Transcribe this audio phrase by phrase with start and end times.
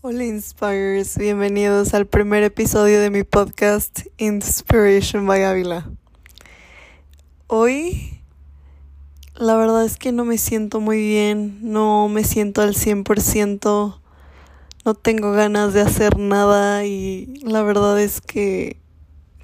[0.00, 5.90] Hola Inspires, bienvenidos al primer episodio de mi podcast Inspiration by Ávila.
[7.48, 8.20] Hoy
[9.34, 13.98] la verdad es que no me siento muy bien, no me siento al 100%,
[14.84, 18.76] no tengo ganas de hacer nada y la verdad es que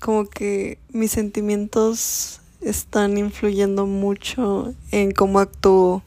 [0.00, 6.04] como que mis sentimientos están influyendo mucho en cómo actúo.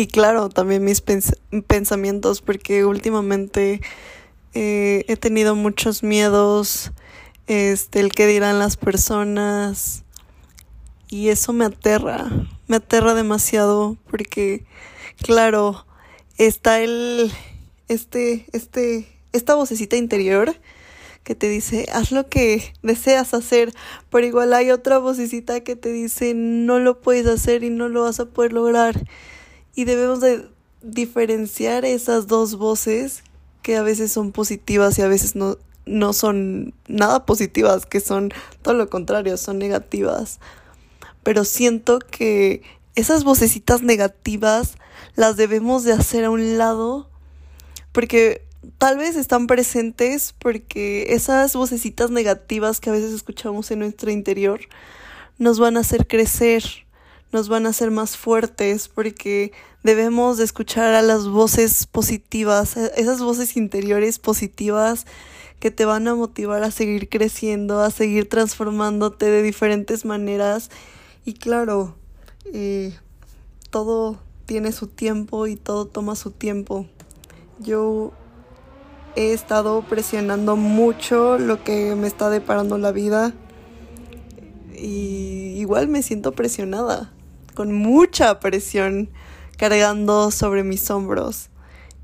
[0.00, 3.82] Y claro, también mis pensamientos, porque últimamente
[4.54, 6.92] eh, he tenido muchos miedos,
[7.48, 10.04] este, el que dirán las personas,
[11.10, 12.30] y eso me aterra,
[12.66, 14.64] me aterra demasiado, porque
[15.22, 15.84] claro,
[16.38, 17.30] está el,
[17.88, 20.56] este, este, esta vocecita interior
[21.24, 23.74] que te dice, haz lo que deseas hacer,
[24.08, 28.04] pero igual hay otra vocecita que te dice, no lo puedes hacer y no lo
[28.04, 28.98] vas a poder lograr.
[29.80, 30.46] Y debemos de
[30.82, 33.24] diferenciar esas dos voces
[33.62, 38.30] que a veces son positivas y a veces no, no son nada positivas, que son
[38.60, 40.38] todo lo contrario, son negativas.
[41.22, 42.62] Pero siento que
[42.94, 44.74] esas vocecitas negativas
[45.16, 47.08] las debemos de hacer a un lado
[47.92, 54.10] porque tal vez están presentes porque esas vocecitas negativas que a veces escuchamos en nuestro
[54.10, 54.60] interior
[55.38, 56.64] nos van a hacer crecer,
[57.32, 63.20] nos van a hacer más fuertes porque debemos de escuchar a las voces positivas, esas
[63.20, 65.06] voces interiores positivas
[65.58, 70.70] que te van a motivar a seguir creciendo, a seguir transformándote de diferentes maneras
[71.24, 71.96] y claro,
[72.46, 72.94] eh,
[73.70, 76.86] todo tiene su tiempo y todo toma su tiempo.
[77.60, 78.12] Yo
[79.16, 83.34] he estado presionando mucho lo que me está deparando la vida
[84.74, 87.12] y igual me siento presionada,
[87.54, 89.10] con mucha presión
[89.56, 91.50] cargando sobre mis hombros.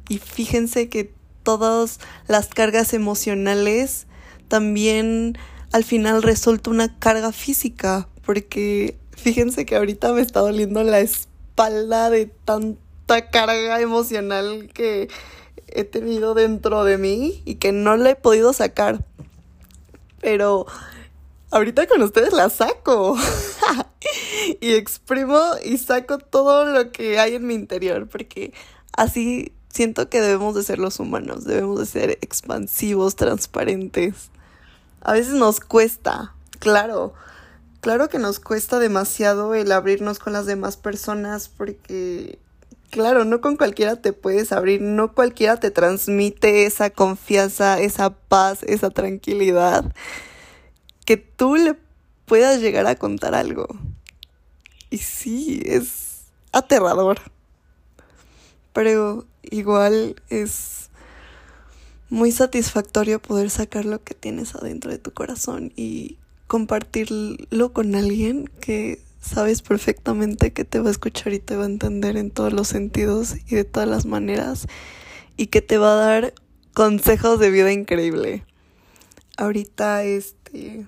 [0.09, 4.07] Y fíjense que todas las cargas emocionales
[4.49, 5.39] también
[5.73, 12.11] al final resulta una carga física, porque fíjense que ahorita me está doliendo la espalda
[12.11, 15.09] de tanta carga emocional que
[15.69, 19.05] he tenido dentro de mí y que no la he podido sacar.
[20.21, 20.67] Pero
[21.51, 23.17] ahorita con ustedes la saco.
[24.61, 28.09] y exprimo y saco todo lo que hay en mi interior.
[28.09, 28.53] Porque
[28.93, 31.45] así siento que debemos de ser los humanos.
[31.45, 34.31] Debemos de ser expansivos, transparentes.
[35.01, 37.15] A veces nos cuesta, claro.
[37.81, 42.41] Claro que nos cuesta demasiado el abrirnos con las demás personas porque
[42.91, 48.63] Claro, no con cualquiera te puedes abrir, no cualquiera te transmite esa confianza, esa paz,
[48.63, 49.93] esa tranquilidad,
[51.07, 51.77] que tú le
[52.27, 53.67] puedas llegar a contar algo.
[54.91, 57.21] Y sí, es aterrador,
[58.73, 60.91] pero igual es
[62.11, 68.51] muy satisfactorio poder sacar lo que tienes adentro de tu corazón y compartirlo con alguien
[68.61, 72.53] que sabes perfectamente que te va a escuchar y te va a entender en todos
[72.53, 74.67] los sentidos y de todas las maneras
[75.37, 76.35] y que te va a dar
[76.75, 78.45] consejos de vida increíble.
[79.37, 80.87] Ahorita este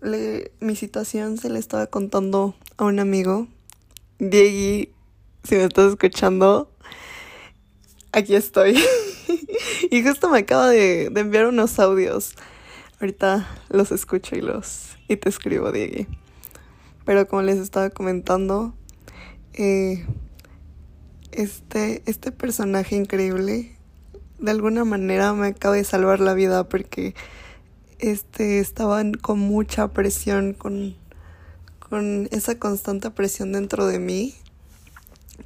[0.00, 3.48] mi situación se le estaba contando a un amigo,
[4.18, 4.92] Diegui,
[5.44, 6.70] si me estás escuchando,
[8.12, 8.76] aquí estoy.
[9.90, 12.34] y justo me acaba de, de, enviar unos audios.
[13.00, 16.06] Ahorita los escucho y los y te escribo, Diegui.
[17.04, 18.74] Pero como les estaba comentando,
[19.54, 20.04] eh,
[21.32, 23.76] este, este personaje increíble
[24.38, 27.14] de alguna manera me acaba de salvar la vida porque
[27.98, 30.96] este estaban con mucha presión, con,
[31.78, 34.34] con esa constante presión dentro de mí,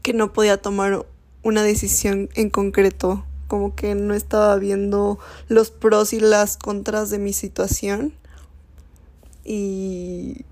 [0.03, 1.06] que no podía tomar
[1.43, 5.19] una decisión en concreto, como que no estaba viendo
[5.49, 8.15] los pros y las contras de mi situación.
[9.44, 10.44] Y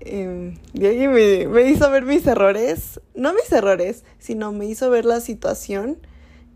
[0.00, 5.20] eh, me, me, hizo ver mis errores, no mis errores, sino me hizo ver la
[5.20, 5.98] situación,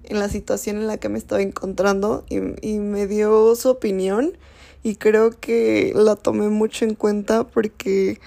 [0.08, 2.36] en la situación en la que me estaba encontrando y,
[2.66, 4.36] y me dio su opinión
[4.82, 8.20] y creo que la tomé mucho en cuenta porque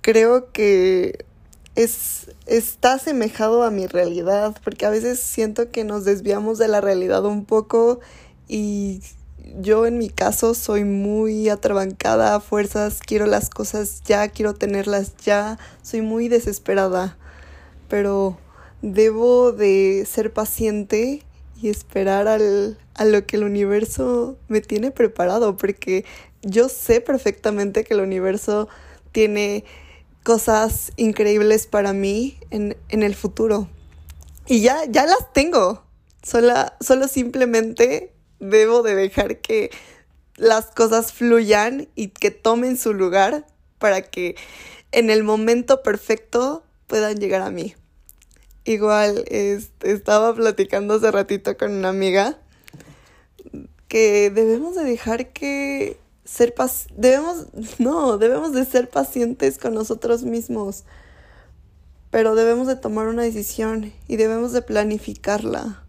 [0.00, 1.26] creo que
[1.74, 6.80] es, está asemejado a mi realidad, porque a veces siento que nos desviamos de la
[6.80, 8.00] realidad un poco
[8.48, 9.02] y
[9.60, 15.16] yo en mi caso soy muy atrabancada a fuerzas, quiero las cosas ya, quiero tenerlas
[15.18, 17.16] ya, soy muy desesperada,
[17.88, 18.38] pero
[18.92, 21.22] debo de ser paciente
[21.60, 26.04] y esperar al, a lo que el universo me tiene preparado, porque
[26.42, 28.68] yo sé perfectamente que el universo
[29.10, 29.64] tiene
[30.22, 33.68] cosas increíbles para mí en, en el futuro.
[34.46, 35.82] Y ya, ya las tengo,
[36.22, 39.70] solo simplemente debo de dejar que
[40.36, 43.46] las cosas fluyan y que tomen su lugar
[43.78, 44.36] para que
[44.92, 47.74] en el momento perfecto puedan llegar a mí.
[48.66, 52.36] Igual este, estaba platicando hace ratito con una amiga
[53.86, 56.52] que debemos de dejar que ser
[56.96, 57.46] debemos
[57.78, 60.82] no, debemos de ser pacientes con nosotros mismos.
[62.10, 65.84] Pero debemos de tomar una decisión y debemos de planificarla.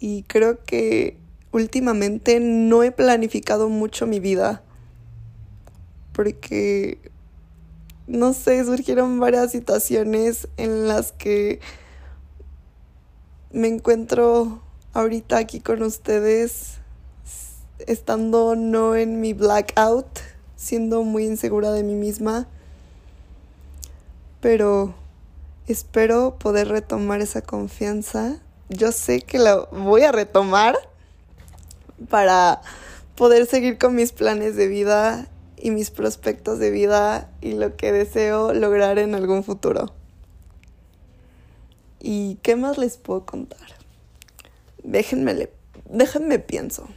[0.00, 1.18] Y creo que
[1.52, 4.62] últimamente no he planificado mucho mi vida.
[6.14, 6.98] Porque
[8.08, 11.60] no sé, surgieron varias situaciones en las que
[13.52, 14.62] me encuentro
[14.94, 16.78] ahorita aquí con ustedes,
[17.86, 20.06] estando no en mi blackout,
[20.56, 22.48] siendo muy insegura de mí misma,
[24.40, 24.94] pero
[25.66, 28.38] espero poder retomar esa confianza.
[28.70, 30.76] Yo sé que la voy a retomar
[32.08, 32.62] para
[33.16, 35.28] poder seguir con mis planes de vida
[35.60, 39.92] y mis prospectos de vida y lo que deseo lograr en algún futuro.
[42.00, 43.68] ¿Y qué más les puedo contar?
[44.84, 45.48] Déjenme,
[45.90, 46.88] déjenme pienso,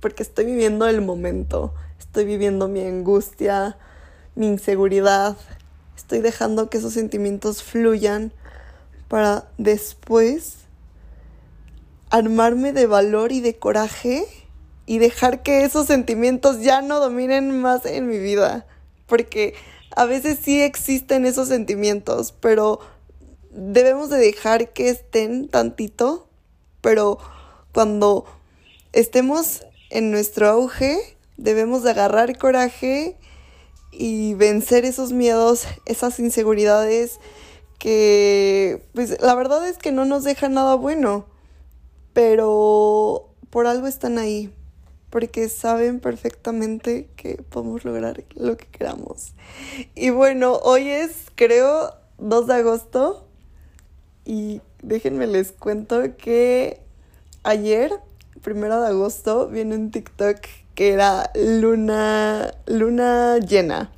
[0.00, 3.78] porque estoy viviendo el momento, estoy viviendo mi angustia,
[4.34, 5.36] mi inseguridad,
[5.96, 8.32] estoy dejando que esos sentimientos fluyan
[9.08, 10.56] para después
[12.10, 14.26] armarme de valor y de coraje
[14.90, 18.66] y dejar que esos sentimientos ya no dominen más en mi vida.
[19.06, 19.54] Porque
[19.94, 22.80] a veces sí existen esos sentimientos, pero
[23.52, 26.26] debemos de dejar que estén tantito,
[26.80, 27.18] pero
[27.72, 28.24] cuando
[28.92, 30.98] estemos en nuestro auge,
[31.36, 33.16] debemos de agarrar coraje
[33.92, 37.20] y vencer esos miedos, esas inseguridades
[37.78, 41.26] que pues la verdad es que no nos dejan nada bueno,
[42.12, 44.52] pero por algo están ahí
[45.10, 49.34] porque saben perfectamente que podemos lograr lo que queramos.
[49.94, 53.26] Y bueno, hoy es creo 2 de agosto
[54.24, 56.80] y déjenme les cuento que
[57.42, 57.92] ayer,
[58.42, 60.38] primero de agosto, viene un TikTok
[60.74, 63.90] que era luna, luna llena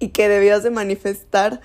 [0.00, 1.60] y que debías de manifestar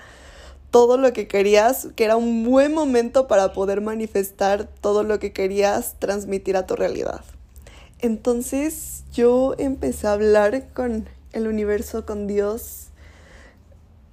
[0.70, 5.32] todo lo que querías, que era un buen momento para poder manifestar todo lo que
[5.32, 7.24] querías transmitir a tu realidad.
[8.04, 12.88] Entonces yo empecé a hablar con el universo, con Dios,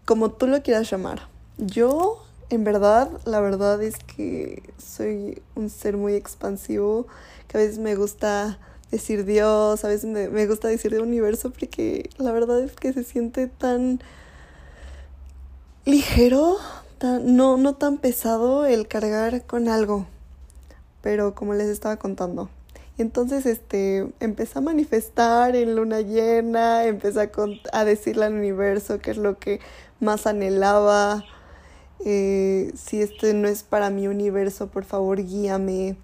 [0.06, 1.28] como tú lo quieras llamar.
[1.58, 7.06] Yo, en verdad, la verdad es que soy un ser muy expansivo,
[7.50, 8.60] que a veces me gusta
[8.92, 13.04] decir Dios, a veces me, gusta decir de universo, porque la verdad es que se
[13.04, 14.00] siente tan
[15.84, 16.56] ligero,
[16.98, 20.08] tan, no, no tan pesado el cargar con algo.
[21.02, 22.50] Pero como les estaba contando,
[23.02, 27.30] entonces, este, empecé a manifestar en luna llena, empecé
[27.74, 29.60] a, decirle al universo qué es lo que
[30.00, 31.26] más anhelaba.
[32.06, 35.98] Eh, si este no es para mi universo, por favor, guíame.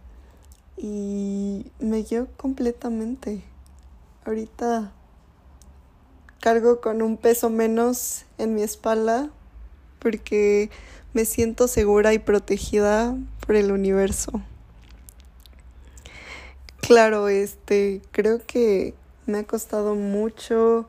[0.77, 3.43] Y me guió completamente.
[4.25, 4.91] Ahorita
[6.39, 9.29] cargo con un peso menos en mi espalda
[10.00, 10.69] porque
[11.13, 14.41] me siento segura y protegida por el universo.
[16.88, 18.94] Claro, este, creo que
[19.25, 20.88] me ha costado mucho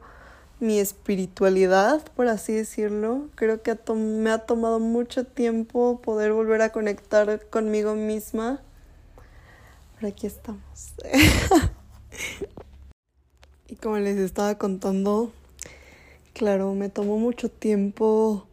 [0.60, 3.28] mi espiritualidad, por así decirlo.
[3.34, 8.62] Creo que me ha tomado mucho tiempo poder volver a conectar conmigo misma.
[9.96, 10.94] Pero aquí estamos.
[13.66, 15.32] y como les estaba contando,
[16.32, 18.46] claro, me tomó mucho tiempo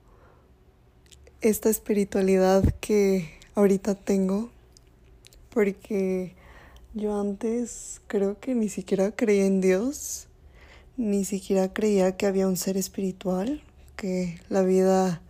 [1.42, 4.50] esta espiritualidad que ahorita tengo.
[5.52, 6.35] Porque
[6.96, 10.28] yo antes creo que ni siquiera creía en Dios,
[10.96, 13.62] ni siquiera creía que había un ser espiritual,
[13.98, 15.22] que la vida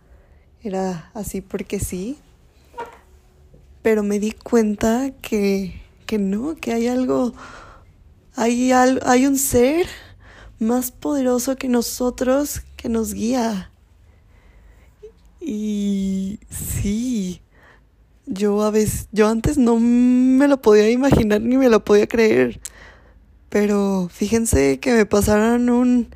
[0.62, 2.18] era así porque sí.
[3.82, 7.34] Pero me di cuenta que, que no, que hay algo,
[8.36, 9.88] hay, hay un ser
[10.60, 13.72] más poderoso que nosotros que nos guía.
[15.40, 17.40] Y sí,
[18.26, 22.60] yo a veces, yo antes no me lo podía imaginar ni me lo podía creer.
[23.48, 26.08] Pero fíjense que me pasaron un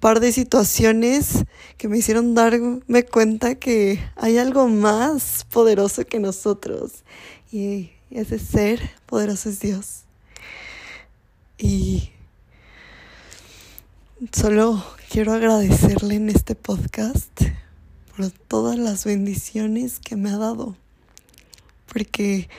[0.00, 1.44] par de situaciones
[1.76, 7.04] que me hicieron darme cuenta que hay algo más poderoso que nosotros.
[7.50, 10.04] Y ese ser poderoso es Dios.
[11.58, 12.10] Y
[14.32, 17.42] solo quiero agradecerle en este podcast
[18.16, 20.76] por todas las bendiciones que me ha dado
[21.96, 22.50] porque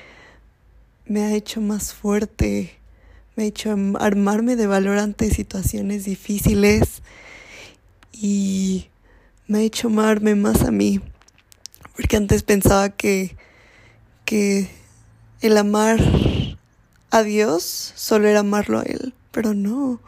[1.06, 2.74] me ha hecho más fuerte,
[3.36, 7.04] me ha hecho armarme de valor ante situaciones difíciles
[8.12, 8.88] y
[9.46, 11.02] me ha hecho amarme más a mí.
[11.96, 13.36] Porque antes pensaba que,
[14.26, 14.72] que
[15.42, 16.00] el amar
[17.12, 20.02] a Dios solo era amarlo a Él, pero no.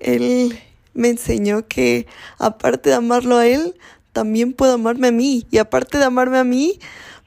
[0.00, 0.58] Él
[0.92, 2.08] me enseñó que
[2.38, 3.76] aparte de amarlo a Él,
[4.12, 5.46] también puedo amarme a mí.
[5.52, 6.80] Y aparte de amarme a mí,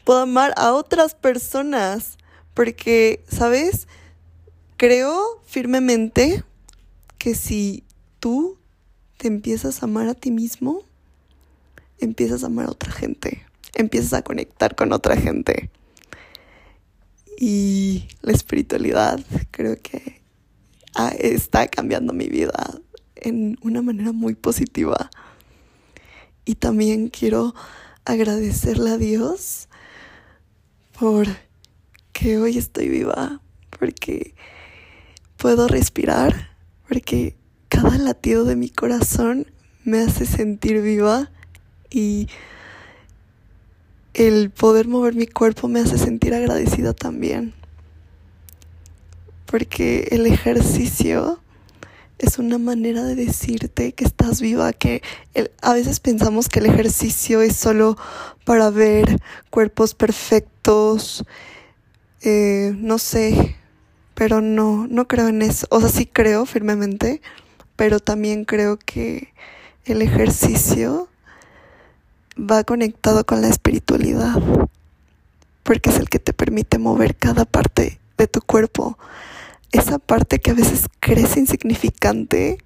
[0.04, 2.18] puedo amar a otras personas.
[2.54, 3.88] Porque, ¿sabes?
[4.78, 6.44] Creo firmemente
[7.18, 7.84] que si
[8.20, 8.58] tú
[9.18, 10.84] te empiezas a amar a ti mismo,
[12.00, 15.70] empiezas a amar a otra gente, empiezas a conectar con otra gente.
[17.38, 19.20] Y la espiritualidad
[19.52, 20.22] creo que
[21.20, 22.80] está cambiando mi vida
[23.16, 25.10] en una manera muy positiva.
[26.44, 27.54] Y también quiero
[28.04, 29.70] agradecerle a Dios
[31.02, 31.26] por
[32.14, 33.42] que hoy estoy viva,
[33.72, 34.36] porque
[35.36, 36.52] puedo respirar,
[36.88, 37.36] porque
[37.70, 39.48] cada latido de mi corazón
[39.84, 41.32] me hace sentir viva
[41.90, 42.28] y
[44.14, 47.56] el poder mover mi cuerpo me hace sentir agradecida también.
[49.48, 51.42] Porque el ejercicio
[52.22, 55.02] es una manera de decirte que estás viva, que
[55.62, 57.98] a veces pensamos que el ejercicio es solo
[58.46, 61.26] para ver cuerpos perfectos,
[62.22, 63.56] eh, no sé,
[64.14, 65.66] pero no, no creo en eso.
[65.72, 67.22] O sea, sí creo firmemente,
[67.76, 69.34] pero también creo que
[69.86, 71.10] el ejercicio
[72.38, 74.36] va conectado con la espiritualidad,
[75.64, 78.98] porque es el que te permite mover cada parte de tu cuerpo.
[79.72, 82.58] Esa parte que a veces crees insignificante,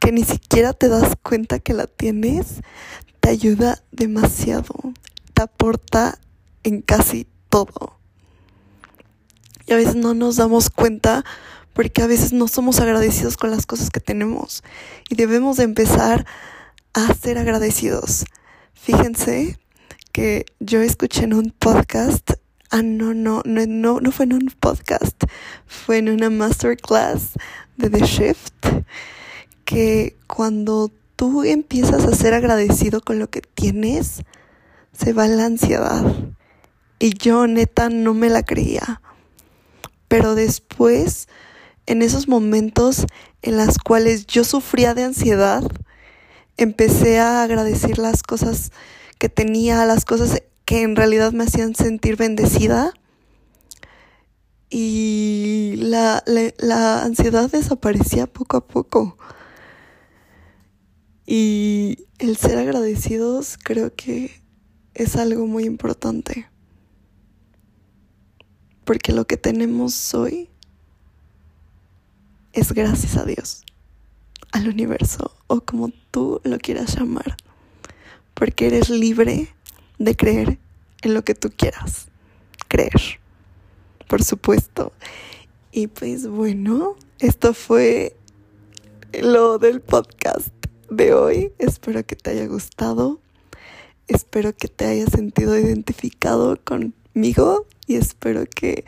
[0.00, 2.60] que ni siquiera te das cuenta que la tienes,
[3.20, 4.74] te ayuda demasiado,
[5.34, 6.18] te aporta
[6.62, 7.98] en casi todo.
[9.66, 11.24] Y a veces no nos damos cuenta
[11.72, 14.62] porque a veces no somos agradecidos con las cosas que tenemos
[15.10, 16.24] y debemos de empezar
[16.94, 18.24] a ser agradecidos.
[18.72, 19.58] Fíjense
[20.12, 22.32] que yo escuché en un podcast,
[22.78, 25.24] ah, no, no, no, no, fue en un podcast,
[25.66, 27.32] fue en una masterclass
[27.76, 28.66] de The Shift,
[29.64, 34.22] que cuando tú empiezas a ser agradecido con lo que tienes,
[34.92, 36.04] se va la ansiedad.
[36.98, 39.02] Y yo neta no me la creía.
[40.08, 41.28] Pero después
[41.86, 43.06] en esos momentos
[43.42, 45.62] en las cuales yo sufría de ansiedad,
[46.56, 48.72] empecé a agradecer las cosas
[49.18, 52.92] que tenía, las cosas que en realidad me hacían sentir bendecida.
[54.68, 56.22] Y la,
[56.58, 59.16] la, ansiedad desaparecía poco a poco.
[61.24, 64.42] Y el ser agradecidos creo que
[64.94, 66.48] es algo muy importante.
[68.84, 70.50] Porque lo que tenemos hoy
[72.52, 73.64] es gracias a Dios,
[74.50, 77.36] al universo o como tú lo quieras llamar,
[78.34, 79.55] porque eres libre
[79.98, 80.58] de creer
[81.02, 82.08] en lo que tú quieras
[82.68, 83.20] creer,
[84.08, 84.92] por supuesto.
[85.72, 88.16] Y pues bueno, esto fue
[89.12, 90.48] lo del podcast
[90.90, 91.52] de hoy.
[91.58, 93.20] Espero que te haya gustado.
[94.08, 98.84] Espero que te hayas sentido identificado conmigo y espero que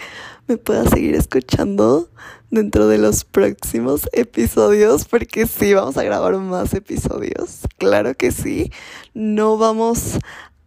[0.47, 2.09] me puedas seguir escuchando
[2.50, 8.73] dentro de los próximos episodios porque sí, vamos a grabar más episodios, claro que sí,
[9.15, 10.19] no vamos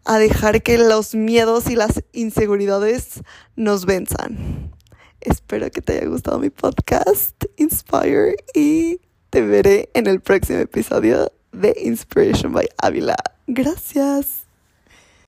[0.06, 3.22] a dejar que los miedos y las inseguridades
[3.56, 4.72] nos venzan.
[5.22, 11.32] Espero que te haya gustado mi podcast, Inspire, y te veré en el próximo episodio
[11.52, 13.16] de Inspiration by Avila.
[13.48, 14.41] Gracias.